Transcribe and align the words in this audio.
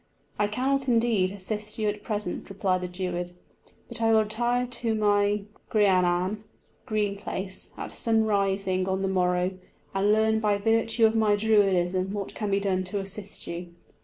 "I 0.39 0.47
cannot, 0.47 0.87
indeed, 0.87 1.29
assist 1.29 1.77
you 1.77 1.87
at 1.87 2.01
present," 2.01 2.49
replied 2.49 2.81
the 2.81 2.87
Druid; 2.87 3.33
"but 3.87 4.01
I 4.01 4.11
will 4.11 4.23
retire 4.23 4.65
to 4.65 4.95
my 4.95 5.43
grianan 5.69 6.41
(green 6.87 7.17
place) 7.19 7.69
at 7.77 7.91
sun 7.91 8.25
rising 8.25 8.87
on 8.89 9.03
the 9.03 9.07
morrow, 9.07 9.51
and 9.93 10.11
learn 10.11 10.39
by 10.39 10.57
virtue 10.57 11.05
of 11.05 11.13
my 11.13 11.35
Druidism 11.35 12.13
what 12.13 12.33
can 12.33 12.49
be 12.49 12.59
done 12.59 12.83
to 12.85 12.97
assist 12.97 13.45
you." 13.45 13.73